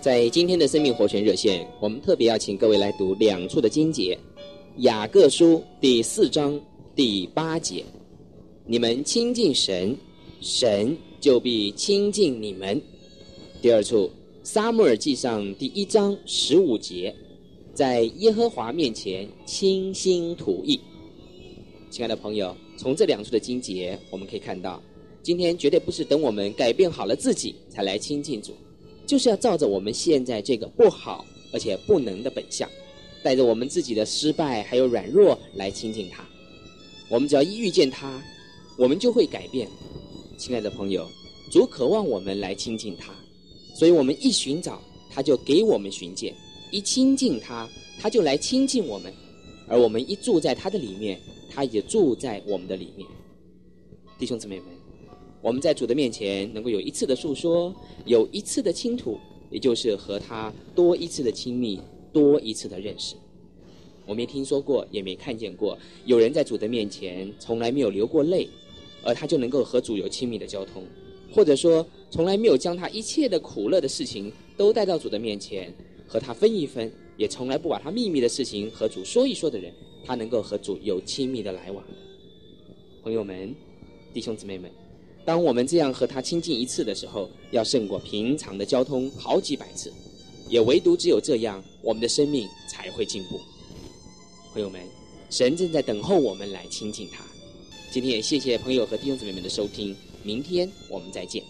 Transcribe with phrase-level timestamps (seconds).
[0.00, 4.16] 在今天的生命活泉热线，我们特别要请各位来读两处的经节，
[4.76, 6.58] 《雅各书》第四章
[6.94, 7.84] 第八节
[8.64, 9.96] ：“你们亲近神，
[10.40, 12.80] 神就必亲近你们。”
[13.60, 14.06] 第二处，
[14.44, 17.12] 《撒母耳记上》第一章十五节
[17.74, 20.78] ：“在耶和华面前倾心吐意。”
[21.90, 24.80] 亲爱的朋友，从这两处的经节，我们可以看到，
[25.24, 28.52] 今天绝对不是等我们改变好了自己才来亲近主。
[29.08, 32.68] 就是要照着我们现在这个不好而且不能的本相，
[33.22, 36.22] 带着我们自己的失败还有软弱来亲近他。
[37.08, 38.22] 我们只要一遇见他，
[38.76, 39.66] 我们就会改变。
[40.36, 41.08] 亲爱的朋友，
[41.50, 43.10] 主渴望我们来亲近他，
[43.74, 44.78] 所以我们一寻找，
[45.10, 46.34] 他就给我们寻见；
[46.70, 47.66] 一亲近他，
[47.98, 49.10] 他就来亲近我们；
[49.66, 51.18] 而我们一住在他的里面，
[51.50, 53.08] 他也住在我们的里面。
[54.18, 54.66] 弟兄姊妹们。
[55.40, 57.74] 我们在主的面前能够有一次的诉说，
[58.06, 59.18] 有一次的倾吐，
[59.50, 61.80] 也就是和他多一次的亲密，
[62.12, 63.14] 多一次的认识。
[64.04, 68.48] 我没听说过，也没看见过有人在主的面前从来没有流过泪，
[69.04, 70.82] 而他就能够和主有亲密的交通，
[71.32, 75.72] 或者说从来没有将他一切的苦乐的事情都带到主的面前
[76.06, 79.72] 和他分一分，也从来不把他秘密的事情和主说一说的人，
[80.04, 81.84] 他能够和主有亲密的来往。
[83.04, 83.54] 朋友们，
[84.12, 84.87] 弟兄姊妹们。
[85.28, 89.92] 当我们这样和他亲近一次的时候，要胜过平常的交通好几百次，
[90.48, 93.38] 也唯独只有这样，我们的生命才会进步。
[94.54, 94.80] 朋友们，
[95.28, 97.22] 神正在等候我们来亲近他。
[97.92, 101.44] 今天也谢谢朋友和弟兄姊妹们的收听，明天我们再见。